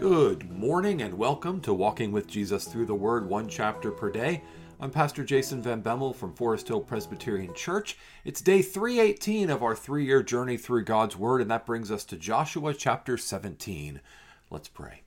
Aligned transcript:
Good 0.00 0.50
morning 0.50 1.02
and 1.02 1.18
welcome 1.18 1.60
to 1.60 1.74
Walking 1.74 2.10
with 2.10 2.26
Jesus 2.26 2.64
Through 2.64 2.86
the 2.86 2.94
Word, 2.94 3.28
one 3.28 3.50
chapter 3.50 3.90
per 3.90 4.10
day. 4.10 4.42
I'm 4.80 4.90
Pastor 4.90 5.22
Jason 5.22 5.60
Van 5.60 5.82
Bemmel 5.82 6.16
from 6.16 6.32
Forest 6.32 6.68
Hill 6.68 6.80
Presbyterian 6.80 7.52
Church. 7.52 7.98
It's 8.24 8.40
day 8.40 8.62
318 8.62 9.50
of 9.50 9.62
our 9.62 9.76
three 9.76 10.06
year 10.06 10.22
journey 10.22 10.56
through 10.56 10.84
God's 10.84 11.18
Word, 11.18 11.42
and 11.42 11.50
that 11.50 11.66
brings 11.66 11.90
us 11.90 12.04
to 12.06 12.16
Joshua 12.16 12.72
chapter 12.72 13.18
17. 13.18 14.00
Let's 14.48 14.68
pray. 14.68 15.02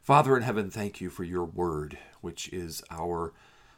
Father 0.00 0.34
in 0.34 0.42
heaven, 0.42 0.70
thank 0.70 0.98
you 0.98 1.10
for 1.10 1.24
your 1.24 1.44
Word, 1.44 1.98
which 2.22 2.50
is 2.50 2.82
our 2.90 3.34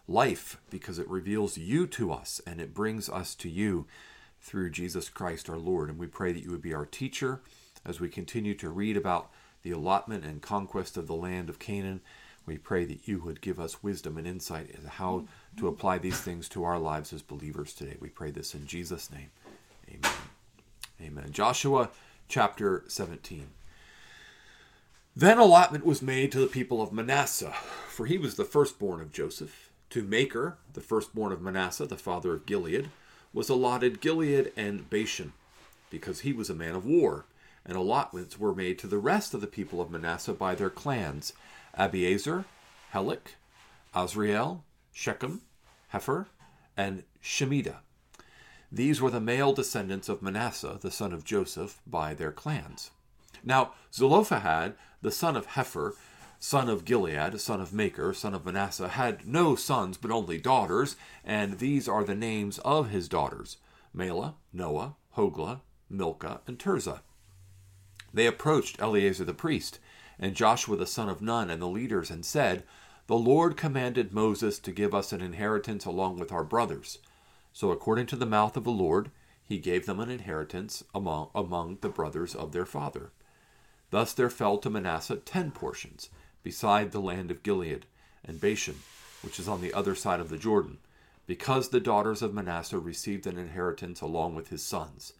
life 0.07 0.60
because 0.71 1.01
it 1.01 1.09
reveals 1.09 1.59
you 1.59 1.88
to 1.88 2.12
us 2.12 2.41
and 2.46 2.60
it 2.60 2.74
brings 2.74 3.09
us 3.09 3.34
to 3.34 3.51
you 3.51 3.88
through 4.41 4.71
Jesus 4.71 5.09
Christ 5.09 5.51
our 5.51 5.59
Lord. 5.59 5.88
And 5.91 5.98
we 5.98 6.07
pray 6.07 6.30
that 6.32 6.45
you 6.45 6.52
would 6.52 6.62
be 6.62 6.74
our 6.74 6.87
teacher 6.87 7.41
as 7.84 7.98
we 7.98 8.09
continue 8.09 8.55
to 8.55 8.68
read 8.71 8.96
about 8.96 9.32
the 9.62 9.70
allotment 9.73 10.24
and 10.24 10.42
conquest 10.42 10.96
of 10.96 11.06
the 11.06 11.14
land 11.14 11.48
of 11.48 11.59
Canaan. 11.59 12.01
We 12.46 12.59
pray 12.59 12.84
that 12.87 13.06
you 13.06 13.20
would 13.23 13.41
give 13.41 13.60
us 13.60 13.82
wisdom 13.82 14.16
and 14.16 14.27
insight 14.27 14.74
as 14.77 14.88
how 14.88 15.27
to 15.59 15.68
apply 15.68 15.98
these 15.98 16.20
things 16.20 16.48
to 16.51 16.64
our 16.64 16.78
lives 16.78 17.12
as 17.12 17.23
believers 17.23 17.74
today. 17.74 17.96
We 18.01 18.09
pray 18.09 18.30
this 18.30 18.54
in 18.54 18.66
Jesus' 18.66 19.10
name. 19.10 19.30
Amen. 19.88 20.16
Amen. 21.01 21.32
Joshua 21.32 21.91
chapter 22.28 22.84
17. 22.88 23.48
Then 25.15 25.38
allotment 25.38 25.84
was 25.84 26.01
made 26.01 26.32
to 26.32 26.40
the 26.40 26.46
people 26.46 26.80
of 26.80 26.92
Manasseh, 26.92 27.54
for 27.88 28.06
he 28.06 28.16
was 28.16 28.37
the 28.37 28.45
firstborn 28.45 29.01
of 29.01 29.12
Joseph. 29.12 29.70
To 29.90 30.04
Machir, 30.04 30.57
the 30.73 30.80
firstborn 30.80 31.32
of 31.32 31.42
Manasseh, 31.42 31.87
the 31.87 31.96
father 31.96 32.32
of 32.32 32.46
Gilead, 32.46 32.90
was 33.32 33.48
allotted 33.48 34.01
Gilead 34.01 34.52
and 34.57 34.88
Bashan, 34.88 35.32
because 35.90 36.20
he 36.20 36.32
was 36.32 36.48
a 36.48 36.54
man 36.54 36.76
of 36.76 36.87
war 36.87 37.24
and 37.65 37.77
allotments 37.77 38.39
were 38.39 38.55
made 38.55 38.79
to 38.79 38.87
the 38.87 38.99
rest 38.99 39.35
of 39.35 39.41
the 39.41 39.47
people 39.47 39.80
of 39.80 39.91
Manasseh 39.91 40.33
by 40.33 40.55
their 40.55 40.71
clans 40.71 41.33
Abiezer, 41.79 42.45
Helek, 42.93 43.37
Asriel, 43.95 44.63
Shechem, 44.93 45.43
Hepher, 45.93 46.27
and 46.77 47.05
Shemida. 47.23 47.77
These 48.73 49.01
were 49.01 49.11
the 49.11 49.21
male 49.21 49.53
descendants 49.53 50.09
of 50.09 50.23
Manasseh, 50.23 50.79
the 50.81 50.91
son 50.91 51.13
of 51.13 51.25
Joseph, 51.25 51.81
by 51.87 52.15
their 52.15 52.33
clans. 52.33 52.91
Now, 53.43 53.73
Zelophehad, 53.93 54.75
the 55.03 55.11
son 55.11 55.37
of 55.37 55.49
Hepher, 55.49 55.95
son 56.38 56.69
of 56.69 56.85
Gilead, 56.85 57.41
son 57.41 57.61
of 57.61 57.73
Machir, 57.73 58.15
son 58.15 58.35
of 58.35 58.45
Manasseh, 58.45 58.88
had 58.88 59.27
no 59.27 59.55
sons 59.57 59.97
but 59.97 60.11
only 60.11 60.38
daughters, 60.38 60.97
and 61.25 61.59
these 61.59 61.88
are 61.88 62.05
the 62.05 62.15
names 62.15 62.59
of 62.61 62.91
his 62.91 63.09
daughters 63.09 63.57
Mahlah, 63.95 64.34
Noah, 64.53 64.94
Hoglah, 65.16 65.61
Milcah, 65.88 66.41
and 66.47 66.59
Tirzah. 66.59 67.00
They 68.12 68.27
approached 68.27 68.81
Eleazar 68.81 69.25
the 69.25 69.34
priest, 69.34 69.78
and 70.19 70.34
Joshua 70.34 70.77
the 70.77 70.87
son 70.87 71.09
of 71.09 71.22
Nun, 71.22 71.50
and 71.50 71.62
the 71.62 71.66
leaders, 71.66 72.11
and 72.11 72.25
said, 72.25 72.65
The 73.06 73.16
Lord 73.16 73.56
commanded 73.56 74.12
Moses 74.12 74.59
to 74.61 74.72
give 74.72 74.94
us 74.94 75.12
an 75.12 75.21
inheritance 75.21 75.84
along 75.84 76.19
with 76.19 76.33
our 76.33 76.44
brothers. 76.44 76.99
So, 77.53 77.71
according 77.71 78.06
to 78.06 78.16
the 78.16 78.27
mouth 78.27 78.56
of 78.56 78.65
the 78.65 78.71
Lord, 78.71 79.11
he 79.44 79.59
gave 79.59 79.87
them 79.87 79.99
an 79.99 80.11
inheritance 80.11 80.84
among, 80.94 81.31
among 81.34 81.78
the 81.81 81.88
brothers 81.88 82.34
of 82.34 82.53
their 82.53 82.66
father. 82.66 83.11
Thus 83.91 84.12
there 84.12 84.31
fell 84.31 84.59
to 84.59 84.71
Manasseh 84.71 85.16
ten 85.16 85.50
portions, 85.50 86.11
beside 86.43 86.93
the 86.93 87.00
land 87.00 87.31
of 87.31 87.43
Gilead 87.43 87.87
and 88.25 88.41
Bashan, 88.41 88.77
which 89.22 89.38
is 89.38 89.49
on 89.49 89.61
the 89.61 89.75
other 89.75 89.94
side 89.94 90.21
of 90.21 90.28
the 90.28 90.38
Jordan, 90.38 90.78
because 91.27 91.69
the 91.69 91.81
daughters 91.81 92.22
of 92.22 92.34
Manasseh 92.34 92.78
received 92.78 93.27
an 93.27 93.38
inheritance 93.38 94.00
along 94.00 94.34
with 94.34 94.49
his 94.49 94.62
sons. 94.62 95.12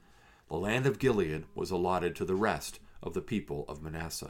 The 0.51 0.57
land 0.57 0.85
of 0.85 0.99
Gilead 0.99 1.45
was 1.55 1.71
allotted 1.71 2.17
to 2.17 2.25
the 2.25 2.35
rest 2.35 2.81
of 3.05 3.15
the 3.15 3.21
people 3.21 3.65
of 3.69 3.83
Manasseh. 3.83 4.29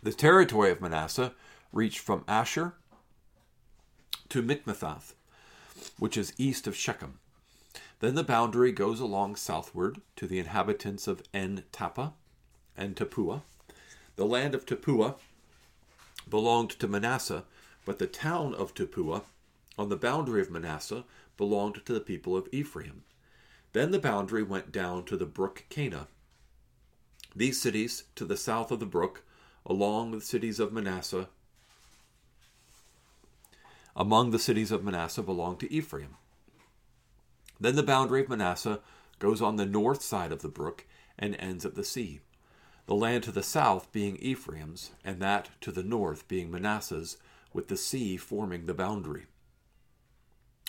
The 0.00 0.12
territory 0.12 0.70
of 0.70 0.80
Manasseh 0.80 1.34
reached 1.72 1.98
from 1.98 2.22
Asher 2.28 2.74
to 4.28 4.42
Michmethath, 4.42 5.14
which 5.98 6.16
is 6.16 6.32
east 6.38 6.68
of 6.68 6.76
Shechem. 6.76 7.18
Then 7.98 8.14
the 8.14 8.22
boundary 8.22 8.70
goes 8.70 9.00
along 9.00 9.34
southward 9.34 10.00
to 10.14 10.28
the 10.28 10.38
inhabitants 10.38 11.08
of 11.08 11.24
En 11.34 11.64
Tappuah 11.72 12.12
and 12.76 12.94
Tappuah. 12.94 13.42
The 14.14 14.24
land 14.24 14.54
of 14.54 14.66
Tappuah 14.66 15.16
belonged 16.30 16.70
to 16.70 16.86
Manasseh 16.86 17.42
but 17.86 17.98
the 17.98 18.06
town 18.06 18.52
of 18.52 18.74
Tappuah, 18.74 19.22
on 19.78 19.88
the 19.88 19.96
boundary 19.96 20.42
of 20.42 20.50
Manasseh, 20.50 21.04
belonged 21.38 21.80
to 21.86 21.94
the 21.94 22.00
people 22.00 22.36
of 22.36 22.48
Ephraim. 22.52 23.04
Then 23.72 23.92
the 23.92 23.98
boundary 23.98 24.42
went 24.42 24.72
down 24.72 25.04
to 25.04 25.16
the 25.16 25.24
brook 25.24 25.64
Kanah. 25.70 26.08
These 27.34 27.60
cities, 27.60 28.04
to 28.16 28.24
the 28.24 28.36
south 28.36 28.70
of 28.70 28.80
the 28.80 28.86
brook, 28.86 29.22
along 29.64 30.10
the 30.10 30.20
cities 30.20 30.58
of 30.58 30.72
Manasseh, 30.72 31.28
among 33.94 34.30
the 34.30 34.38
cities 34.38 34.70
of 34.70 34.84
Manasseh 34.84 35.22
belonged 35.22 35.60
to 35.60 35.72
Ephraim. 35.72 36.16
Then 37.60 37.76
the 37.76 37.82
boundary 37.82 38.22
of 38.22 38.28
Manasseh 38.28 38.80
goes 39.18 39.40
on 39.40 39.56
the 39.56 39.64
north 39.64 40.02
side 40.02 40.32
of 40.32 40.42
the 40.42 40.48
brook 40.48 40.84
and 41.18 41.36
ends 41.38 41.64
at 41.64 41.74
the 41.74 41.84
sea. 41.84 42.20
The 42.86 42.94
land 42.94 43.24
to 43.24 43.32
the 43.32 43.42
south 43.42 43.92
being 43.92 44.16
Ephraim's, 44.16 44.90
and 45.04 45.20
that 45.20 45.50
to 45.62 45.72
the 45.72 45.82
north 45.82 46.28
being 46.28 46.50
Manasseh's, 46.50 47.16
with 47.56 47.68
the 47.68 47.76
sea 47.76 48.18
forming 48.18 48.66
the 48.66 48.74
boundary. 48.74 49.24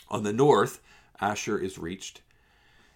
On 0.09 0.23
the 0.23 0.31
north, 0.31 0.79
Asher 1.19 1.59
is 1.59 1.77
reached, 1.77 2.21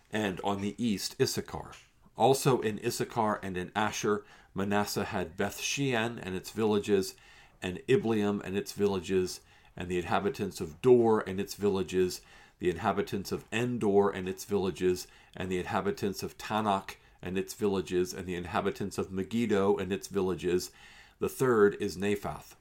and 0.10 0.40
on 0.46 0.62
the 0.62 0.76
east, 0.84 1.16
Issachar. 1.22 1.74
Also 2.18 2.62
in 2.62 2.80
Issachar 2.86 3.40
and 3.44 3.58
in 3.58 3.70
Asher, 3.76 4.24
Manasseh 4.56 5.06
had 5.06 5.36
Beth 5.36 5.60
Shean 5.60 6.20
and 6.20 6.36
its 6.36 6.52
villages, 6.52 7.16
and 7.62 7.82
Ibleam 7.90 8.42
and 8.46 8.58
its 8.58 8.72
villages, 8.72 9.42
and 9.76 9.90
the 9.90 9.98
inhabitants 9.98 10.62
of 10.62 10.82
Dor 10.82 11.22
and 11.28 11.40
its 11.40 11.56
villages, 11.56 12.22
the 12.60 12.70
inhabitants 12.70 13.34
of 13.34 13.44
Endor 13.52 14.10
and 14.10 14.30
its 14.30 14.46
villages, 14.46 15.06
and 15.36 15.52
the 15.52 15.60
inhabitants 15.60 16.24
of 16.24 16.38
Taanach 16.38 16.96
and 17.22 17.38
its 17.38 17.54
villages, 17.54 18.14
and 18.14 18.26
the 18.26 18.36
inhabitants 18.36 18.98
of 18.98 19.12
Megiddo 19.12 19.76
and 19.76 19.92
its 19.92 20.08
villages. 20.08 20.72
The 21.20 21.30
third 21.30 21.76
is 21.82 21.98
Naphath. 21.98 22.56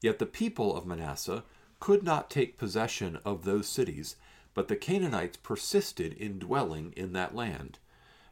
Yet 0.00 0.18
the 0.18 0.26
people 0.26 0.76
of 0.76 0.86
Manasseh 0.86 1.44
could 1.80 2.02
not 2.02 2.30
take 2.30 2.58
possession 2.58 3.18
of 3.24 3.44
those 3.44 3.68
cities, 3.68 4.16
but 4.54 4.68
the 4.68 4.76
Canaanites 4.76 5.36
persisted 5.36 6.12
in 6.14 6.38
dwelling 6.38 6.92
in 6.96 7.12
that 7.12 7.34
land. 7.34 7.78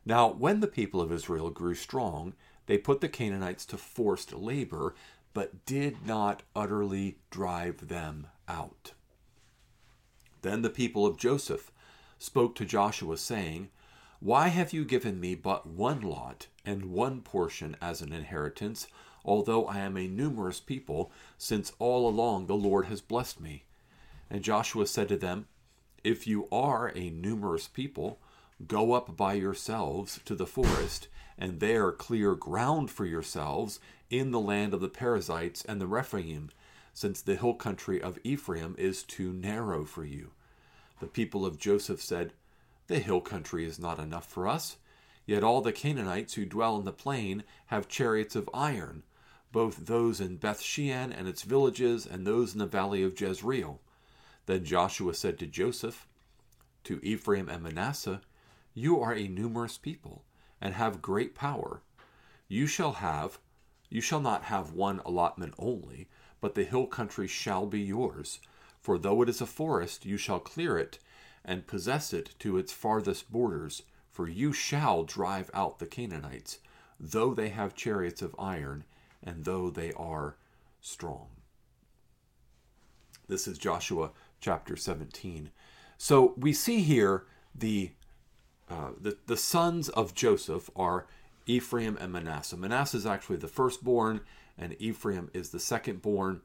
Now, 0.06 0.28
when 0.30 0.60
the 0.60 0.66
people 0.66 1.00
of 1.00 1.12
Israel 1.12 1.50
grew 1.50 1.74
strong, 1.74 2.34
they 2.66 2.78
put 2.78 3.00
the 3.00 3.08
Canaanites 3.08 3.66
to 3.66 3.76
forced 3.76 4.32
labor, 4.32 4.94
but 5.32 5.66
did 5.66 6.06
not 6.06 6.42
utterly 6.54 7.18
drive 7.30 7.88
them 7.88 8.28
out. 8.48 8.92
Then 10.42 10.62
the 10.62 10.70
people 10.70 11.06
of 11.06 11.16
Joseph 11.16 11.72
spoke 12.18 12.54
to 12.56 12.64
Joshua, 12.64 13.16
saying, 13.16 13.70
Why 14.20 14.48
have 14.48 14.72
you 14.72 14.84
given 14.84 15.20
me 15.20 15.34
but 15.34 15.66
one 15.66 16.00
lot 16.00 16.46
and 16.64 16.86
one 16.86 17.20
portion 17.20 17.76
as 17.80 18.00
an 18.00 18.12
inheritance? 18.12 18.86
Although 19.24 19.66
I 19.66 19.78
am 19.78 19.96
a 19.96 20.06
numerous 20.06 20.60
people, 20.60 21.10
since 21.38 21.72
all 21.78 22.08
along 22.08 22.46
the 22.46 22.54
Lord 22.56 22.86
has 22.86 23.00
blessed 23.00 23.40
me. 23.40 23.64
And 24.28 24.42
Joshua 24.42 24.86
said 24.86 25.08
to 25.08 25.16
them, 25.16 25.46
If 26.02 26.26
you 26.26 26.48
are 26.52 26.92
a 26.94 27.10
numerous 27.10 27.66
people, 27.66 28.18
go 28.66 28.92
up 28.92 29.16
by 29.16 29.34
yourselves 29.34 30.20
to 30.26 30.34
the 30.34 30.46
forest, 30.46 31.08
and 31.38 31.60
there 31.60 31.90
clear 31.90 32.34
ground 32.34 32.90
for 32.90 33.06
yourselves 33.06 33.80
in 34.10 34.30
the 34.30 34.40
land 34.40 34.74
of 34.74 34.80
the 34.80 34.88
Perizzites 34.88 35.64
and 35.64 35.80
the 35.80 35.86
Rephaim, 35.86 36.50
since 36.92 37.20
the 37.20 37.36
hill 37.36 37.54
country 37.54 38.00
of 38.00 38.18
Ephraim 38.22 38.74
is 38.78 39.02
too 39.02 39.32
narrow 39.32 39.84
for 39.84 40.04
you. 40.04 40.30
The 41.00 41.06
people 41.06 41.44
of 41.44 41.58
Joseph 41.58 42.00
said, 42.00 42.32
The 42.86 43.00
hill 43.00 43.20
country 43.20 43.64
is 43.64 43.78
not 43.78 43.98
enough 43.98 44.26
for 44.26 44.46
us. 44.46 44.76
Yet 45.26 45.42
all 45.42 45.62
the 45.62 45.72
Canaanites 45.72 46.34
who 46.34 46.44
dwell 46.44 46.76
in 46.76 46.84
the 46.84 46.92
plain 46.92 47.44
have 47.66 47.88
chariots 47.88 48.36
of 48.36 48.50
iron 48.52 49.02
both 49.54 49.86
those 49.86 50.20
in 50.20 50.36
Beth 50.36 50.60
Shean 50.60 51.12
and 51.12 51.28
its 51.28 51.42
villages, 51.42 52.06
and 52.06 52.26
those 52.26 52.54
in 52.54 52.58
the 52.58 52.66
valley 52.66 53.04
of 53.04 53.18
Jezreel. 53.18 53.80
Then 54.46 54.64
Joshua 54.64 55.14
said 55.14 55.38
to 55.38 55.46
Joseph, 55.46 56.08
To 56.82 56.98
Ephraim 57.04 57.48
and 57.48 57.62
Manasseh, 57.62 58.20
You 58.74 59.00
are 59.00 59.14
a 59.14 59.28
numerous 59.28 59.78
people, 59.78 60.24
and 60.60 60.74
have 60.74 61.00
great 61.00 61.36
power. 61.36 61.82
You 62.48 62.66
shall 62.66 62.94
have, 62.94 63.38
you 63.88 64.00
shall 64.00 64.20
not 64.20 64.42
have 64.42 64.72
one 64.72 65.00
allotment 65.04 65.54
only, 65.56 66.08
but 66.40 66.56
the 66.56 66.64
hill 66.64 66.88
country 66.88 67.28
shall 67.28 67.64
be 67.64 67.80
yours. 67.80 68.40
For 68.80 68.98
though 68.98 69.22
it 69.22 69.28
is 69.28 69.40
a 69.40 69.46
forest, 69.46 70.04
you 70.04 70.16
shall 70.16 70.40
clear 70.40 70.76
it, 70.76 70.98
and 71.44 71.68
possess 71.68 72.12
it 72.12 72.34
to 72.40 72.58
its 72.58 72.72
farthest 72.72 73.30
borders. 73.30 73.82
For 74.10 74.26
you 74.28 74.52
shall 74.52 75.04
drive 75.04 75.48
out 75.54 75.78
the 75.78 75.86
Canaanites, 75.86 76.58
though 76.98 77.34
they 77.34 77.50
have 77.50 77.76
chariots 77.76 78.20
of 78.20 78.34
iron 78.36 78.84
and 79.24 79.44
though 79.44 79.70
they 79.70 79.92
are 79.94 80.36
strong. 80.80 81.28
This 83.26 83.48
is 83.48 83.58
Joshua 83.58 84.10
chapter 84.40 84.76
17. 84.76 85.50
So 85.96 86.34
we 86.36 86.52
see 86.52 86.82
here 86.82 87.24
the 87.54 87.92
uh, 88.68 88.90
the, 88.98 89.16
the 89.26 89.36
sons 89.36 89.88
of 89.90 90.14
Joseph 90.14 90.70
are 90.74 91.06
Ephraim 91.46 91.98
and 92.00 92.12
Manasseh. 92.12 92.56
Manasseh 92.56 92.96
is 92.96 93.06
actually 93.06 93.36
the 93.36 93.48
firstborn, 93.48 94.20
and 94.56 94.74
Ephraim 94.78 95.30
is 95.34 95.50
the 95.50 95.58
secondborn. 95.58 96.40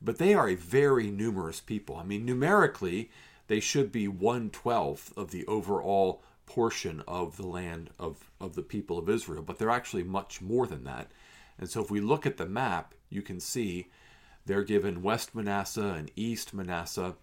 But 0.00 0.18
they 0.18 0.32
are 0.32 0.48
a 0.48 0.54
very 0.54 1.10
numerous 1.10 1.60
people. 1.60 1.96
I 1.96 2.04
mean, 2.04 2.24
numerically, 2.24 3.10
they 3.48 3.60
should 3.60 3.92
be 3.92 4.08
one 4.08 4.48
twelfth 4.50 5.16
of 5.16 5.30
the 5.30 5.46
overall 5.46 6.22
portion 6.46 7.02
of 7.06 7.36
the 7.36 7.46
land 7.46 7.90
of, 7.98 8.30
of 8.40 8.54
the 8.54 8.62
people 8.62 8.98
of 8.98 9.10
Israel, 9.10 9.42
but 9.42 9.58
they're 9.58 9.68
actually 9.70 10.04
much 10.04 10.40
more 10.40 10.66
than 10.66 10.84
that. 10.84 11.10
And 11.58 11.68
so 11.68 11.82
if 11.82 11.90
we 11.90 12.00
look 12.00 12.26
at 12.26 12.36
the 12.36 12.46
map, 12.46 12.94
you 13.10 13.22
can 13.22 13.40
see 13.40 13.88
they're 14.46 14.64
given 14.64 15.02
West 15.02 15.34
Manasseh 15.34 15.94
and 15.96 16.10
East 16.16 16.54
Manasseh. 16.54 17.16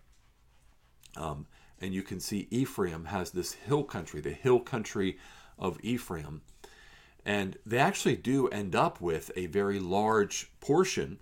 Um, 1.16 1.48
and 1.80 1.94
you 1.94 2.04
can 2.04 2.20
see 2.20 2.48
Ephraim 2.52 3.06
has 3.06 3.32
this 3.32 3.54
hill 3.54 3.84
country, 3.84 4.22
the 4.22 4.32
hill 4.32 4.60
country 4.60 5.18
of 5.58 5.80
Ephraim. 5.82 6.42
And 7.26 7.58
they 7.66 7.80
actually 7.80 8.18
do 8.18 8.48
end 8.50 8.76
up 8.76 9.02
with 9.02 9.32
a 9.36 9.48
very 9.48 9.80
large 9.80 10.52
portion, 10.60 11.20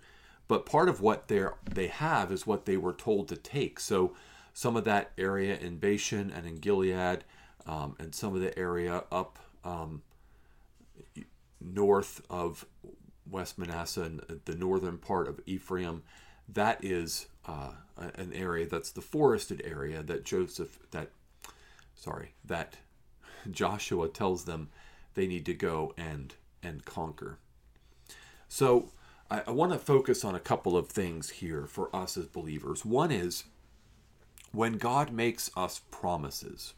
but 0.48 0.66
part 0.66 0.88
of 0.88 1.00
what 1.00 1.28
they 1.28 1.86
have 1.86 2.30
is 2.30 2.46
what 2.46 2.66
they 2.66 2.76
were 2.76 2.92
told 2.92 3.28
to 3.28 3.36
take. 3.36 3.80
So 3.80 4.14
some 4.52 4.76
of 4.76 4.84
that 4.84 5.12
area 5.16 5.56
in 5.56 5.78
Bashan 5.78 6.30
and 6.30 6.46
in 6.46 6.56
Gilead, 6.56 7.24
um, 7.66 7.96
and 7.98 8.14
some 8.14 8.34
of 8.34 8.42
the 8.42 8.56
area 8.58 9.04
up 9.10 9.38
um, 9.64 10.02
north 11.60 12.20
of 12.28 12.66
West 13.30 13.58
Manasseh 13.58 14.02
and 14.02 14.40
the 14.44 14.54
northern 14.54 14.98
part 14.98 15.28
of 15.28 15.40
Ephraim, 15.46 16.02
that 16.48 16.84
is 16.84 17.26
uh, 17.46 17.72
an 17.96 18.32
area 18.32 18.66
that's 18.66 18.90
the 18.90 19.00
forested 19.00 19.62
area 19.64 20.02
that 20.02 20.24
Joseph 20.24 20.78
that 20.90 21.10
sorry 21.94 22.34
that 22.44 22.76
Joshua 23.50 24.08
tells 24.08 24.44
them 24.44 24.68
they 25.14 25.26
need 25.26 25.46
to 25.46 25.54
go 25.54 25.94
and 25.96 26.34
and 26.62 26.84
conquer. 26.84 27.38
So 28.48 28.90
I, 29.30 29.42
I 29.46 29.50
want 29.50 29.72
to 29.72 29.78
focus 29.78 30.24
on 30.24 30.34
a 30.34 30.40
couple 30.40 30.76
of 30.76 30.88
things 30.88 31.30
here 31.30 31.66
for 31.66 31.94
us 31.94 32.16
as 32.16 32.26
believers. 32.26 32.84
One 32.84 33.10
is 33.10 33.44
when 34.52 34.74
God 34.74 35.12
makes 35.12 35.50
us 35.56 35.80
promises, 35.90 36.74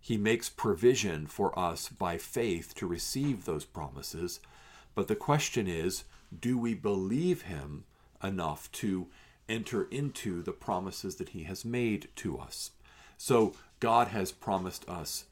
He 0.00 0.16
makes 0.16 0.48
provision 0.48 1.26
for 1.26 1.56
us 1.58 1.88
by 1.88 2.18
faith 2.18 2.74
to 2.76 2.86
receive 2.86 3.44
those 3.44 3.64
promises. 3.64 4.40
But 4.94 5.08
the 5.08 5.16
question 5.16 5.66
is, 5.66 6.04
do 6.38 6.56
we 6.56 6.74
believe 6.74 7.42
Him 7.42 7.84
enough 8.22 8.70
to 8.72 9.08
enter 9.48 9.84
into 9.90 10.42
the 10.42 10.52
promises 10.52 11.16
that 11.16 11.30
He 11.30 11.44
has 11.44 11.64
made 11.64 12.08
to 12.16 12.38
us. 12.38 12.70
So 13.16 13.54
God 13.80 14.08
has 14.08 14.32
promised 14.32 14.88
us 14.88 15.24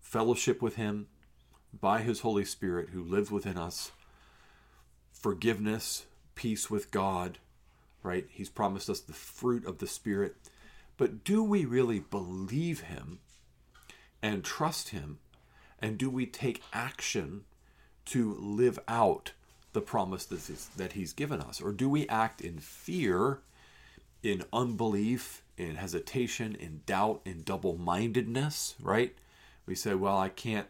fellowship 0.00 0.60
with 0.60 0.76
Him 0.76 1.06
by 1.78 2.02
His 2.02 2.20
Holy 2.20 2.44
Spirit 2.44 2.90
who 2.90 3.02
lives 3.02 3.30
within 3.30 3.56
us, 3.56 3.92
forgiveness, 5.12 6.06
peace 6.34 6.70
with 6.70 6.90
God, 6.90 7.38
right? 8.02 8.26
He's 8.30 8.50
promised 8.50 8.90
us 8.90 9.00
the 9.00 9.12
fruit 9.12 9.64
of 9.64 9.78
the 9.78 9.86
Spirit. 9.86 10.36
But 10.96 11.24
do 11.24 11.42
we 11.42 11.64
really 11.64 12.00
believe 12.00 12.82
Him 12.82 13.20
and 14.22 14.44
trust 14.44 14.90
Him? 14.90 15.18
And 15.80 15.98
do 15.98 16.08
we 16.08 16.26
take 16.26 16.62
action 16.72 17.44
to 18.06 18.34
live 18.34 18.78
out 18.88 19.32
the 19.72 19.80
promise 19.80 20.24
that 20.26 20.40
he's, 20.40 20.68
that 20.76 20.92
he's 20.92 21.12
given 21.12 21.40
us? 21.40 21.60
Or 21.60 21.72
do 21.72 21.88
we 21.88 22.08
act 22.08 22.40
in 22.40 22.58
fear, 22.58 23.40
in 24.22 24.44
unbelief, 24.52 25.42
in 25.56 25.76
hesitation, 25.76 26.54
in 26.54 26.82
doubt, 26.86 27.20
in 27.24 27.42
double-mindedness, 27.42 28.76
right? 28.80 29.14
We 29.66 29.74
say, 29.74 29.94
well, 29.94 30.18
I 30.18 30.28
can't 30.28 30.66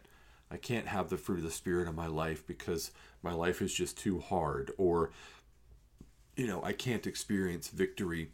I 0.50 0.56
can't 0.56 0.86
have 0.86 1.08
the 1.08 1.16
fruit 1.16 1.38
of 1.38 1.44
the 1.44 1.50
spirit 1.50 1.88
in 1.88 1.96
my 1.96 2.06
life 2.06 2.46
because 2.46 2.92
my 3.22 3.32
life 3.32 3.60
is 3.60 3.74
just 3.74 3.98
too 3.98 4.20
hard 4.20 4.70
or 4.78 5.10
you 6.36 6.46
know, 6.46 6.62
I 6.62 6.72
can't 6.72 7.06
experience 7.06 7.68
victory 7.68 8.30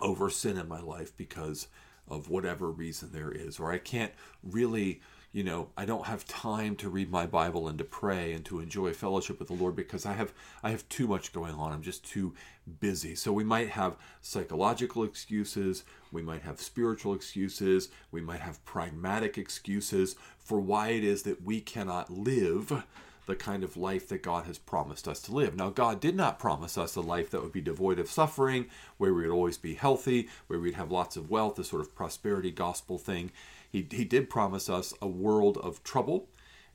over 0.00 0.28
sin 0.28 0.58
in 0.58 0.68
my 0.68 0.80
life 0.80 1.16
because 1.16 1.68
of 2.08 2.28
whatever 2.28 2.70
reason 2.70 3.10
there 3.12 3.30
is 3.30 3.58
or 3.58 3.72
I 3.72 3.78
can't 3.78 4.12
really 4.42 5.00
you 5.34 5.42
know 5.42 5.68
i 5.76 5.84
don't 5.84 6.06
have 6.06 6.24
time 6.26 6.76
to 6.76 6.88
read 6.88 7.10
my 7.10 7.26
bible 7.26 7.66
and 7.68 7.76
to 7.76 7.84
pray 7.84 8.32
and 8.32 8.44
to 8.44 8.60
enjoy 8.60 8.92
fellowship 8.92 9.38
with 9.38 9.48
the 9.48 9.54
lord 9.54 9.74
because 9.74 10.06
i 10.06 10.12
have 10.12 10.32
i 10.62 10.70
have 10.70 10.88
too 10.88 11.08
much 11.08 11.32
going 11.32 11.54
on 11.54 11.72
i'm 11.72 11.82
just 11.82 12.08
too 12.08 12.32
busy 12.80 13.14
so 13.16 13.32
we 13.32 13.44
might 13.44 13.68
have 13.68 13.96
psychological 14.22 15.02
excuses 15.02 15.84
we 16.12 16.22
might 16.22 16.42
have 16.42 16.60
spiritual 16.60 17.12
excuses 17.12 17.88
we 18.12 18.20
might 18.20 18.40
have 18.40 18.64
pragmatic 18.64 19.36
excuses 19.36 20.14
for 20.38 20.60
why 20.60 20.90
it 20.90 21.02
is 21.02 21.24
that 21.24 21.42
we 21.42 21.60
cannot 21.60 22.08
live 22.08 22.84
the 23.26 23.34
kind 23.34 23.64
of 23.64 23.76
life 23.76 24.08
that 24.08 24.22
God 24.22 24.44
has 24.44 24.58
promised 24.58 25.08
us 25.08 25.20
to 25.22 25.32
live. 25.32 25.56
Now, 25.56 25.70
God 25.70 25.98
did 25.98 26.14
not 26.14 26.38
promise 26.38 26.76
us 26.76 26.94
a 26.94 27.00
life 27.00 27.30
that 27.30 27.42
would 27.42 27.52
be 27.52 27.62
devoid 27.62 27.98
of 27.98 28.10
suffering, 28.10 28.66
where 28.98 29.14
we 29.14 29.22
would 29.22 29.34
always 29.34 29.56
be 29.56 29.74
healthy, 29.74 30.28
where 30.46 30.58
we'd 30.58 30.74
have 30.74 30.92
lots 30.92 31.16
of 31.16 31.30
wealth, 31.30 31.56
the 31.56 31.64
sort 31.64 31.80
of 31.80 31.94
prosperity 31.94 32.50
gospel 32.50 32.98
thing. 32.98 33.32
He, 33.74 33.84
he 33.90 34.04
did 34.04 34.30
promise 34.30 34.68
us 34.68 34.94
a 35.02 35.08
world 35.08 35.58
of 35.58 35.82
trouble 35.82 36.28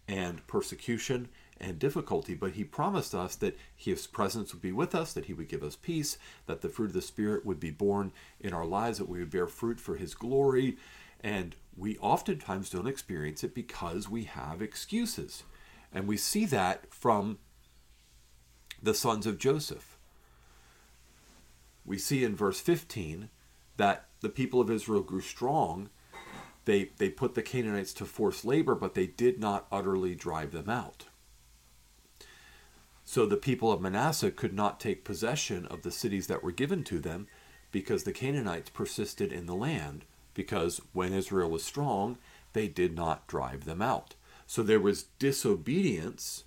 and 0.06 0.46
persecution 0.48 1.30
and 1.58 1.80
difficulty, 1.80 2.34
but 2.34 2.52
he 2.52 2.66
promised 2.66 3.16
us 3.16 3.38
that 3.38 3.58
his 3.74 4.06
presence 4.06 4.52
would 4.52 4.62
be 4.62 4.74
with 4.74 4.94
us, 4.94 5.14
that 5.14 5.28
he 5.28 5.34
would 5.34 5.48
give 5.48 5.64
us 5.64 5.78
peace, 5.78 6.18
that 6.46 6.60
the 6.60 6.68
fruit 6.68 6.88
of 6.88 6.94
the 6.94 7.02
Spirit 7.02 7.46
would 7.46 7.58
be 7.58 7.72
born 7.72 8.12
in 8.42 8.52
our 8.52 8.66
lives, 8.66 8.98
that 8.98 9.08
we 9.08 9.20
would 9.20 9.30
bear 9.30 9.48
fruit 9.48 9.80
for 9.80 9.96
his 9.96 10.14
glory. 10.14 10.76
And 11.24 11.56
we 11.74 11.98
oftentimes 12.00 12.70
don't 12.70 12.86
experience 12.86 13.46
it 13.46 13.56
because 13.56 14.10
we 14.10 14.26
have 14.26 14.62
excuses. 14.62 15.44
And 15.94 16.06
we 16.06 16.18
see 16.18 16.44
that 16.48 16.94
from 16.94 17.38
the 18.84 18.94
sons 18.94 19.26
of 19.26 19.38
Joseph. 19.38 19.98
We 21.86 21.98
see 21.98 22.26
in 22.26 22.36
verse 22.36 22.60
15 22.60 23.30
that 23.78 24.08
the 24.20 24.28
people 24.28 24.60
of 24.60 24.70
Israel 24.70 25.02
grew 25.02 25.22
strong 25.22 25.90
they, 26.66 26.92
they 26.98 27.10
put 27.10 27.36
the 27.36 27.42
Canaanites 27.42 27.94
to 27.94 28.06
forced 28.06 28.46
labor, 28.46 28.76
but 28.76 28.94
they 28.94 29.08
did 29.08 29.40
not 29.40 29.68
utterly 29.72 30.16
drive 30.16 30.52
them 30.52 30.70
out. 30.70 31.06
So 33.04 33.26
the 33.26 33.38
people 33.38 33.72
of 33.72 33.82
Manasseh 33.82 34.30
could 34.32 34.54
not 34.54 34.80
take 34.80 35.04
possession 35.04 35.66
of 35.66 35.82
the 35.82 35.92
cities 35.92 36.28
that 36.28 36.44
were 36.44 36.52
given 36.52 36.84
to 36.86 37.00
them 37.00 37.28
because 37.72 38.04
the 38.04 38.12
Canaanites 38.12 38.70
persisted 38.70 39.32
in 39.32 39.48
the 39.48 39.56
land, 39.56 40.06
because 40.34 40.80
when 40.94 41.14
Israel 41.14 41.50
was 41.50 41.64
strong, 41.64 42.18
they 42.54 42.68
did 42.68 42.96
not 42.96 43.28
drive 43.28 43.66
them 43.66 43.82
out. 43.82 44.16
So 44.46 44.62
there 44.62 44.80
was 44.80 45.06
disobedience 45.18 46.44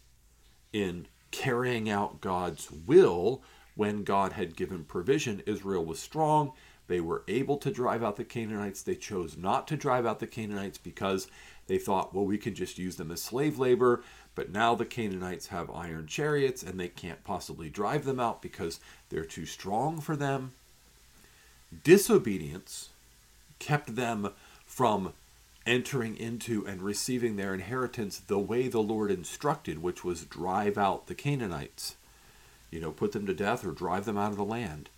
in 0.73 1.07
carrying 1.31 1.89
out 1.91 2.21
God's 2.21 2.71
will 2.71 3.43
when 3.75 4.05
God 4.05 4.33
had 4.33 4.57
given 4.57 4.85
provision. 4.85 5.43
Israel 5.47 5.85
was 5.85 5.99
strong, 5.99 6.53
they 6.93 7.01
were 7.01 7.23
able 7.27 7.57
to 7.57 7.71
drive 7.71 8.05
out 8.05 8.17
the 8.17 8.25
Canaanites. 8.25 8.83
They 8.83 8.97
chose 8.97 9.35
not 9.35 9.67
to 9.69 9.79
drive 9.79 10.05
out 10.05 10.21
the 10.21 10.27
Canaanites 10.27 10.77
because 10.77 11.27
they 11.67 11.79
thought, 11.79 12.15
well, 12.15 12.27
we 12.27 12.37
can 12.37 12.55
just 12.55 12.79
use 12.79 12.97
them 12.97 13.11
as 13.11 13.23
slave 13.23 13.59
labor. 13.59 14.05
But 14.35 14.53
now 14.53 14.75
the 14.75 14.85
Canaanites 14.85 15.47
have 15.47 15.71
iron 15.71 16.07
chariots 16.07 16.63
and 16.63 16.79
they 16.79 16.89
can't 16.89 17.25
possibly 17.25 17.71
drive 17.71 18.05
them 18.05 18.21
out 18.21 18.43
because 18.43 18.79
they're 19.09 19.25
too 19.25 19.47
strong 19.47 20.03
for 20.03 20.17
them. 20.17 20.53
Disobedience 21.83 22.91
kept 23.59 23.97
them 23.97 24.29
from 24.67 25.15
entering 25.65 26.15
into 26.15 26.67
and 26.67 26.83
receiving 26.83 27.37
their 27.37 27.55
inheritance 27.55 28.19
the 28.19 28.39
way 28.39 28.69
the 28.69 28.83
Lord 28.83 29.11
instructed, 29.11 29.81
which 29.81 30.05
was 30.05 30.27
drive 30.27 30.77
out 30.77 31.07
the 31.07 31.15
Canaanites. 31.15 31.97
You 32.71 32.81
know, 32.81 32.91
put 32.91 33.13
them 33.13 33.25
to 33.25 33.33
death 33.33 33.65
or 33.65 33.73
drive 33.73 34.05
them 34.05 34.19
out 34.19 34.33
of 34.33 34.37
the 34.37 34.45
land. 34.45 34.91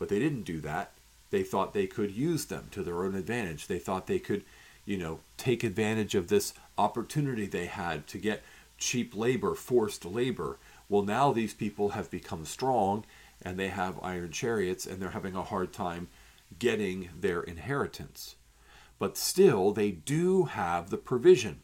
But 0.00 0.08
they 0.08 0.18
didn't 0.18 0.42
do 0.42 0.60
that 0.62 0.90
they 1.30 1.42
thought 1.42 1.74
they 1.74 1.86
could 1.86 2.10
use 2.10 2.46
them 2.46 2.68
to 2.70 2.82
their 2.82 3.04
own 3.04 3.14
advantage. 3.14 3.66
They 3.66 3.78
thought 3.78 4.06
they 4.06 4.18
could, 4.18 4.44
you 4.84 4.96
know, 4.96 5.20
take 5.36 5.62
advantage 5.62 6.14
of 6.14 6.28
this 6.28 6.54
opportunity 6.76 7.46
they 7.46 7.66
had 7.66 8.06
to 8.08 8.18
get 8.18 8.42
cheap 8.78 9.14
labor, 9.14 9.54
forced 9.54 10.04
labor. 10.04 10.58
Well, 10.88 11.02
now 11.02 11.32
these 11.32 11.54
people 11.54 11.90
have 11.90 12.10
become 12.10 12.44
strong 12.44 13.04
and 13.42 13.58
they 13.58 13.68
have 13.68 14.02
iron 14.02 14.32
chariots 14.32 14.86
and 14.86 15.00
they're 15.00 15.10
having 15.10 15.34
a 15.34 15.42
hard 15.42 15.72
time 15.72 16.08
getting 16.58 17.10
their 17.18 17.42
inheritance. 17.42 18.36
But 18.98 19.16
still, 19.16 19.72
they 19.72 19.90
do 19.90 20.44
have 20.44 20.90
the 20.90 20.96
provision. 20.96 21.60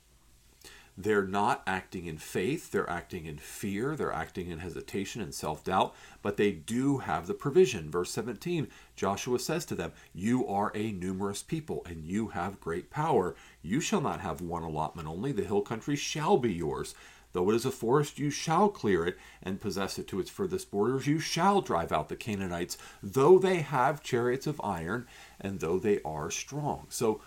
They're 0.97 1.27
not 1.27 1.63
acting 1.67 2.07
in 2.07 2.19
faith, 2.19 2.71
they're 2.71 2.89
acting 2.89 3.27
in 3.27 3.39
fear, 3.39 3.97
they're 3.97 4.13
acting 4.13 4.49
in 4.49 4.61
hesitation 4.61 5.21
and 5.21 5.35
self 5.35 5.65
doubt, 5.65 5.95
but 6.23 6.37
they 6.37 6.53
do 6.53 6.99
have 6.99 7.27
the 7.27 7.35
provision. 7.35 7.91
Verse 7.91 8.11
17 8.13 8.69
Joshua 8.95 9.39
says 9.41 9.65
to 9.67 9.75
them, 9.75 9.93
You 10.15 10.47
are 10.47 10.71
a 10.75 10.93
numerous 10.93 11.43
people, 11.43 11.83
and 11.85 12.05
you 12.05 12.29
have 12.29 12.61
great 12.61 12.91
power. 12.91 13.35
You 13.61 13.81
shall 13.81 14.01
not 14.01 14.21
have 14.21 14.41
one 14.41 14.63
allotment 14.63 15.09
only, 15.09 15.33
the 15.33 15.45
hill 15.45 15.63
country 15.63 15.97
shall 15.97 16.37
be 16.37 16.53
yours. 16.53 16.95
Though 17.35 17.51
it 17.51 17.57
is 17.57 17.65
a 17.67 17.73
forest, 17.73 18.21
you 18.21 18.31
shall 18.31 18.69
clear 18.69 19.05
it 19.05 19.19
and 19.43 19.61
possess 19.61 19.99
it 19.99 20.07
to 20.09 20.21
its 20.21 20.31
furthest 20.31 20.71
borders. 20.71 21.09
You 21.09 21.19
shall 21.19 21.61
drive 21.61 21.91
out 21.91 22.09
the 22.09 22.15
Canaanites, 22.15 22.79
though 23.03 23.41
they 23.41 23.57
have 23.57 24.05
chariots 24.05 24.47
of 24.47 24.61
iron, 24.63 25.09
and 25.41 25.59
though 25.59 25.81
they 25.81 26.01
are 26.03 26.31
strong. 26.31 26.87
So, 26.91 27.21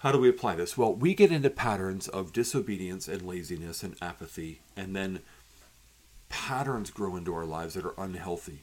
How 0.00 0.12
do 0.12 0.18
we 0.18 0.30
apply 0.30 0.56
this? 0.56 0.78
Well, 0.78 0.94
we 0.94 1.14
get 1.14 1.30
into 1.30 1.50
patterns 1.50 2.08
of 2.08 2.32
disobedience 2.32 3.06
and 3.06 3.20
laziness 3.20 3.82
and 3.82 3.96
apathy, 4.00 4.60
and 4.74 4.96
then 4.96 5.20
patterns 6.30 6.90
grow 6.90 7.16
into 7.16 7.34
our 7.34 7.44
lives 7.44 7.74
that 7.74 7.84
are 7.84 7.94
unhealthy 7.98 8.60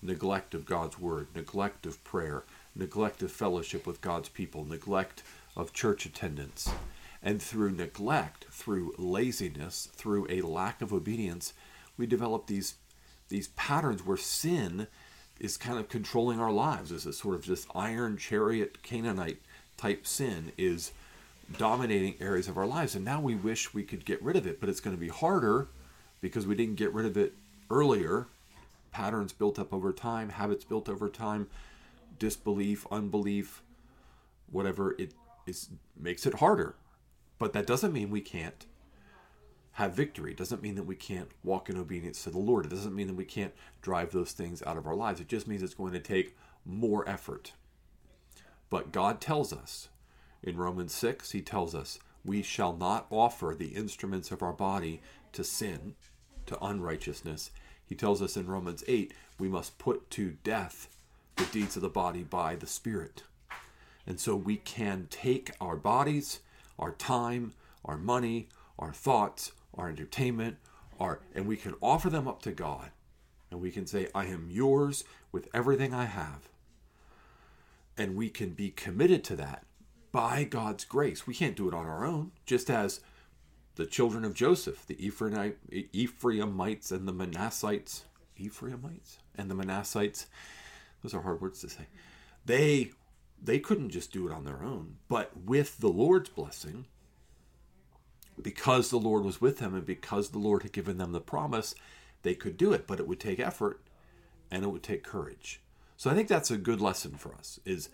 neglect 0.00 0.54
of 0.54 0.66
God's 0.66 0.98
word, 0.98 1.28
neglect 1.34 1.86
of 1.86 2.02
prayer, 2.04 2.42
neglect 2.74 3.22
of 3.22 3.30
fellowship 3.30 3.86
with 3.86 4.00
God's 4.00 4.30
people, 4.30 4.64
neglect 4.64 5.22
of 5.56 5.72
church 5.74 6.06
attendance. 6.06 6.70
And 7.22 7.40
through 7.40 7.72
neglect, 7.72 8.46
through 8.50 8.94
laziness, 8.98 9.88
through 9.94 10.26
a 10.28 10.40
lack 10.40 10.82
of 10.82 10.92
obedience, 10.92 11.52
we 11.96 12.06
develop 12.06 12.46
these 12.46 12.74
these 13.28 13.48
patterns 13.48 14.04
where 14.04 14.16
sin 14.16 14.86
is 15.38 15.56
kind 15.56 15.78
of 15.78 15.88
controlling 15.88 16.40
our 16.40 16.50
lives 16.50 16.90
as 16.92 17.06
a 17.06 17.12
sort 17.12 17.34
of 17.34 17.46
this 17.46 17.66
iron 17.74 18.16
chariot 18.16 18.82
Canaanite 18.82 19.40
type 19.76 20.06
sin 20.06 20.52
is 20.56 20.92
dominating 21.58 22.14
areas 22.20 22.48
of 22.48 22.56
our 22.56 22.66
lives. 22.66 22.94
And 22.94 23.04
now 23.04 23.20
we 23.20 23.34
wish 23.34 23.74
we 23.74 23.82
could 23.82 24.04
get 24.04 24.22
rid 24.22 24.36
of 24.36 24.46
it, 24.46 24.60
but 24.60 24.68
it's 24.68 24.80
going 24.80 24.96
to 24.96 25.00
be 25.00 25.08
harder 25.08 25.68
because 26.20 26.46
we 26.46 26.54
didn't 26.54 26.76
get 26.76 26.92
rid 26.92 27.06
of 27.06 27.16
it 27.16 27.34
earlier. 27.70 28.26
Patterns 28.90 29.32
built 29.32 29.58
up 29.58 29.72
over 29.72 29.92
time, 29.92 30.30
habits 30.30 30.64
built 30.64 30.88
over 30.88 31.08
time, 31.08 31.48
disbelief, 32.18 32.86
unbelief, 32.90 33.62
whatever 34.50 34.92
it 34.98 35.12
is 35.46 35.68
makes 35.98 36.26
it 36.26 36.34
harder. 36.34 36.74
But 37.38 37.52
that 37.54 37.66
doesn't 37.66 37.92
mean 37.92 38.10
we 38.10 38.20
can't 38.20 38.66
have 39.72 39.94
victory. 39.94 40.32
It 40.32 40.36
doesn't 40.36 40.62
mean 40.62 40.74
that 40.74 40.84
we 40.84 40.94
can't 40.94 41.30
walk 41.42 41.70
in 41.70 41.78
obedience 41.78 42.22
to 42.24 42.30
the 42.30 42.38
Lord. 42.38 42.66
It 42.66 42.70
doesn't 42.70 42.94
mean 42.94 43.06
that 43.06 43.16
we 43.16 43.24
can't 43.24 43.54
drive 43.80 44.12
those 44.12 44.32
things 44.32 44.62
out 44.64 44.76
of 44.76 44.86
our 44.86 44.94
lives. 44.94 45.20
It 45.20 45.28
just 45.28 45.48
means 45.48 45.62
it's 45.62 45.74
going 45.74 45.94
to 45.94 46.00
take 46.00 46.36
more 46.66 47.08
effort. 47.08 47.52
But 48.72 48.90
God 48.90 49.20
tells 49.20 49.52
us 49.52 49.90
in 50.42 50.56
Romans 50.56 50.94
6, 50.94 51.32
He 51.32 51.42
tells 51.42 51.74
us, 51.74 51.98
we 52.24 52.40
shall 52.40 52.74
not 52.74 53.06
offer 53.10 53.54
the 53.54 53.74
instruments 53.74 54.30
of 54.30 54.42
our 54.42 54.54
body 54.54 55.02
to 55.32 55.44
sin, 55.44 55.94
to 56.46 56.58
unrighteousness. 56.64 57.50
He 57.84 57.94
tells 57.94 58.22
us 58.22 58.34
in 58.34 58.46
Romans 58.46 58.82
8, 58.88 59.12
we 59.38 59.46
must 59.46 59.76
put 59.76 60.08
to 60.12 60.38
death 60.42 60.88
the 61.36 61.44
deeds 61.44 61.76
of 61.76 61.82
the 61.82 61.90
body 61.90 62.22
by 62.22 62.56
the 62.56 62.66
Spirit. 62.66 63.24
And 64.06 64.18
so 64.18 64.34
we 64.34 64.56
can 64.56 65.06
take 65.10 65.50
our 65.60 65.76
bodies, 65.76 66.40
our 66.78 66.92
time, 66.92 67.52
our 67.84 67.98
money, 67.98 68.48
our 68.78 68.94
thoughts, 68.94 69.52
our 69.74 69.90
entertainment, 69.90 70.56
our 70.98 71.20
and 71.34 71.46
we 71.46 71.58
can 71.58 71.74
offer 71.82 72.08
them 72.08 72.26
up 72.26 72.40
to 72.40 72.52
God. 72.52 72.90
And 73.50 73.60
we 73.60 73.70
can 73.70 73.86
say, 73.86 74.08
I 74.14 74.24
am 74.24 74.48
yours 74.50 75.04
with 75.30 75.48
everything 75.52 75.92
I 75.92 76.06
have. 76.06 76.48
And 77.96 78.16
we 78.16 78.30
can 78.30 78.50
be 78.50 78.70
committed 78.70 79.22
to 79.24 79.36
that 79.36 79.64
by 80.12 80.44
God's 80.44 80.84
grace. 80.84 81.26
We 81.26 81.34
can't 81.34 81.56
do 81.56 81.68
it 81.68 81.74
on 81.74 81.86
our 81.86 82.04
own, 82.04 82.32
just 82.46 82.70
as 82.70 83.00
the 83.76 83.86
children 83.86 84.24
of 84.24 84.34
Joseph, 84.34 84.86
the 84.86 84.96
Ephraimites 85.04 86.90
and 86.90 87.08
the 87.08 87.12
Manassites, 87.12 88.02
Ephraimites 88.38 89.18
and 89.36 89.50
the 89.50 89.54
Manassites, 89.54 90.26
those 91.02 91.14
are 91.14 91.22
hard 91.22 91.40
words 91.40 91.60
to 91.60 91.68
say. 91.68 91.86
They 92.44 92.90
they 93.42 93.58
couldn't 93.58 93.90
just 93.90 94.12
do 94.12 94.28
it 94.28 94.32
on 94.32 94.44
their 94.44 94.62
own, 94.62 94.98
but 95.08 95.32
with 95.44 95.78
the 95.78 95.88
Lord's 95.88 96.28
blessing, 96.28 96.86
because 98.40 98.90
the 98.90 98.98
Lord 98.98 99.24
was 99.24 99.40
with 99.40 99.58
them 99.58 99.74
and 99.74 99.84
because 99.84 100.28
the 100.30 100.38
Lord 100.38 100.62
had 100.62 100.72
given 100.72 100.98
them 100.98 101.10
the 101.10 101.20
promise, 101.20 101.74
they 102.22 102.34
could 102.34 102.56
do 102.56 102.72
it, 102.72 102.86
but 102.86 103.00
it 103.00 103.08
would 103.08 103.18
take 103.18 103.40
effort 103.40 103.80
and 104.50 104.62
it 104.62 104.68
would 104.68 104.82
take 104.84 105.02
courage. 105.02 105.60
So 106.02 106.10
I 106.10 106.14
think 106.14 106.26
that's 106.26 106.50
a 106.50 106.56
good 106.56 106.80
lesson 106.80 107.12
for 107.12 107.32
us 107.32 107.60
is 107.64 107.88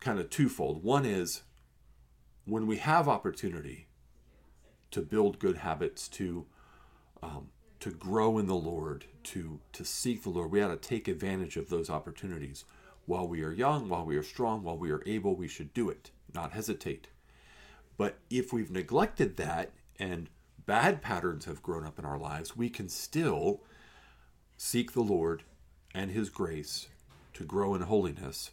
kind 0.00 0.18
of 0.18 0.30
twofold. 0.30 0.82
One 0.82 1.06
is 1.06 1.42
when 2.44 2.66
we 2.66 2.78
have 2.78 3.08
opportunity 3.08 3.86
to 4.90 5.00
build 5.00 5.38
good 5.38 5.58
habits, 5.58 6.08
to 6.08 6.44
um, 7.22 7.50
to 7.78 7.92
grow 7.92 8.36
in 8.38 8.48
the 8.48 8.56
Lord, 8.56 9.04
to 9.30 9.60
to 9.74 9.84
seek 9.84 10.24
the 10.24 10.30
Lord, 10.30 10.50
we 10.50 10.60
ought 10.60 10.70
to 10.70 10.88
take 10.88 11.06
advantage 11.06 11.56
of 11.56 11.68
those 11.68 11.88
opportunities 11.88 12.64
while 13.06 13.28
we 13.28 13.44
are 13.44 13.52
young, 13.52 13.88
while 13.88 14.04
we 14.04 14.16
are 14.16 14.24
strong, 14.24 14.64
while 14.64 14.76
we 14.76 14.90
are 14.90 15.04
able. 15.06 15.36
We 15.36 15.46
should 15.46 15.72
do 15.72 15.88
it, 15.90 16.10
not 16.34 16.50
hesitate. 16.50 17.06
But 17.96 18.18
if 18.28 18.52
we've 18.52 18.72
neglected 18.72 19.36
that 19.36 19.70
and 20.00 20.28
bad 20.66 21.00
patterns 21.00 21.44
have 21.44 21.62
grown 21.62 21.86
up 21.86 22.00
in 22.00 22.04
our 22.04 22.18
lives, 22.18 22.56
we 22.56 22.68
can 22.70 22.88
still 22.88 23.62
seek 24.56 24.94
the 24.94 25.00
Lord 25.00 25.44
and 25.94 26.10
His 26.10 26.28
grace 26.28 26.88
to 27.34 27.44
grow 27.44 27.74
in 27.74 27.82
holiness. 27.82 28.50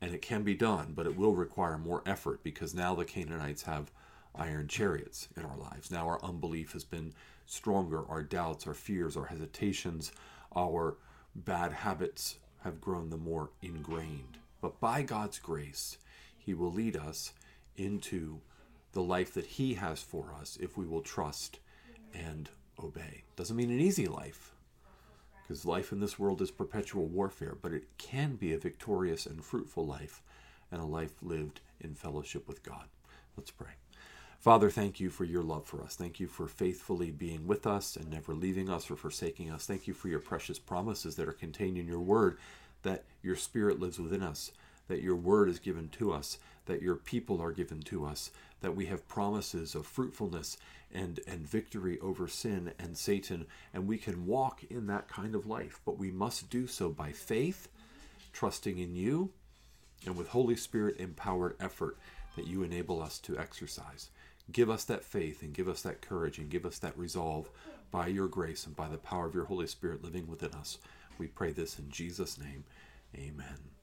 And 0.00 0.14
it 0.14 0.22
can 0.22 0.42
be 0.44 0.54
done, 0.54 0.92
but 0.94 1.06
it 1.06 1.16
will 1.16 1.34
require 1.34 1.76
more 1.76 2.02
effort 2.06 2.42
because 2.44 2.74
now 2.74 2.94
the 2.94 3.04
Canaanites 3.04 3.62
have 3.64 3.90
iron 4.34 4.68
chariots 4.68 5.28
in 5.36 5.44
our 5.44 5.56
lives. 5.56 5.90
Now 5.90 6.06
our 6.06 6.24
unbelief 6.24 6.72
has 6.72 6.84
been 6.84 7.12
stronger, 7.46 8.06
our 8.08 8.22
doubts, 8.22 8.66
our 8.66 8.74
fears, 8.74 9.16
our 9.16 9.26
hesitations, 9.26 10.12
our 10.54 10.96
bad 11.34 11.72
habits 11.72 12.36
have 12.62 12.80
grown 12.80 13.10
the 13.10 13.16
more 13.16 13.50
ingrained. 13.62 14.38
But 14.60 14.80
by 14.80 15.02
God's 15.02 15.38
grace, 15.38 15.98
He 16.36 16.54
will 16.54 16.72
lead 16.72 16.96
us 16.96 17.32
into 17.76 18.40
the 18.92 19.02
life 19.02 19.34
that 19.34 19.46
He 19.46 19.74
has 19.74 20.02
for 20.02 20.32
us 20.40 20.58
if 20.60 20.76
we 20.76 20.86
will 20.86 21.02
trust 21.02 21.58
and 22.14 22.48
obey. 22.82 23.24
Doesn't 23.36 23.56
mean 23.56 23.70
an 23.70 23.80
easy 23.80 24.06
life, 24.06 24.52
because 25.48 25.64
life 25.64 25.92
in 25.92 26.00
this 26.00 26.18
world 26.18 26.42
is 26.42 26.50
perpetual 26.50 27.06
warfare, 27.06 27.56
but 27.62 27.72
it 27.72 27.84
can 27.96 28.36
be 28.36 28.52
a 28.52 28.58
victorious 28.58 29.24
and 29.24 29.42
fruitful 29.42 29.86
life 29.86 30.20
and 30.70 30.82
a 30.82 30.84
life 30.84 31.14
lived 31.22 31.60
in 31.80 31.94
fellowship 31.94 32.46
with 32.46 32.62
God. 32.62 32.84
Let's 33.34 33.50
pray. 33.50 33.70
Father, 34.38 34.68
thank 34.68 35.00
you 35.00 35.08
for 35.08 35.24
your 35.24 35.42
love 35.42 35.64
for 35.64 35.82
us. 35.82 35.96
Thank 35.96 36.20
you 36.20 36.26
for 36.26 36.48
faithfully 36.48 37.10
being 37.10 37.46
with 37.46 37.66
us 37.66 37.96
and 37.96 38.10
never 38.10 38.34
leaving 38.34 38.68
us 38.68 38.90
or 38.90 38.96
forsaking 38.96 39.50
us. 39.50 39.64
Thank 39.64 39.86
you 39.86 39.94
for 39.94 40.08
your 40.08 40.20
precious 40.20 40.58
promises 40.58 41.16
that 41.16 41.28
are 41.28 41.32
contained 41.32 41.78
in 41.78 41.86
your 41.86 42.00
word, 42.00 42.38
that 42.82 43.04
your 43.22 43.36
spirit 43.36 43.80
lives 43.80 43.98
within 43.98 44.22
us, 44.22 44.52
that 44.88 45.02
your 45.02 45.16
word 45.16 45.48
is 45.48 45.58
given 45.58 45.88
to 45.90 46.12
us, 46.12 46.38
that 46.66 46.82
your 46.82 46.96
people 46.96 47.40
are 47.40 47.52
given 47.52 47.80
to 47.82 48.04
us, 48.04 48.30
that 48.60 48.76
we 48.76 48.86
have 48.86 49.08
promises 49.08 49.74
of 49.74 49.86
fruitfulness 49.86 50.56
and, 50.92 51.20
and 51.26 51.48
victory 51.48 51.98
over 52.00 52.26
sin 52.28 52.72
and 52.78 52.96
Satan, 52.96 53.46
and 53.72 53.86
we 53.86 53.98
can 53.98 54.26
walk 54.26 54.64
in 54.70 54.86
that 54.86 55.08
kind 55.08 55.34
of 55.34 55.46
life. 55.46 55.80
But 55.84 55.98
we 55.98 56.10
must 56.10 56.50
do 56.50 56.66
so 56.66 56.88
by 56.88 57.12
faith, 57.12 57.68
trusting 58.32 58.78
in 58.78 58.96
you, 58.96 59.30
and 60.06 60.16
with 60.16 60.28
Holy 60.28 60.56
Spirit 60.56 60.96
empowered 60.98 61.56
effort 61.60 61.98
that 62.36 62.46
you 62.46 62.62
enable 62.62 63.02
us 63.02 63.18
to 63.20 63.38
exercise. 63.38 64.10
Give 64.50 64.70
us 64.70 64.84
that 64.84 65.04
faith 65.04 65.42
and 65.42 65.52
give 65.52 65.68
us 65.68 65.82
that 65.82 66.00
courage 66.00 66.38
and 66.38 66.48
give 66.48 66.64
us 66.64 66.78
that 66.78 66.96
resolve 66.96 67.50
by 67.90 68.06
your 68.06 68.28
grace 68.28 68.66
and 68.66 68.74
by 68.74 68.88
the 68.88 68.96
power 68.96 69.26
of 69.26 69.34
your 69.34 69.44
Holy 69.44 69.66
Spirit 69.66 70.02
living 70.02 70.26
within 70.26 70.52
us. 70.52 70.78
We 71.18 71.26
pray 71.26 71.52
this 71.52 71.78
in 71.78 71.90
Jesus' 71.90 72.38
name. 72.38 72.64
Amen. 73.14 73.77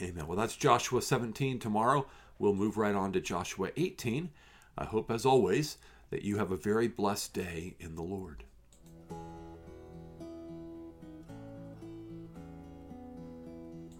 Amen. 0.00 0.26
Well, 0.26 0.36
that's 0.36 0.56
Joshua 0.56 1.02
17. 1.02 1.58
Tomorrow 1.58 2.06
we'll 2.38 2.54
move 2.54 2.76
right 2.76 2.94
on 2.94 3.12
to 3.12 3.20
Joshua 3.20 3.70
18. 3.76 4.30
I 4.76 4.84
hope, 4.84 5.10
as 5.10 5.26
always, 5.26 5.78
that 6.10 6.22
you 6.22 6.38
have 6.38 6.52
a 6.52 6.56
very 6.56 6.88
blessed 6.88 7.34
day 7.34 7.74
in 7.80 7.96
the 7.96 8.02
Lord. 8.02 8.44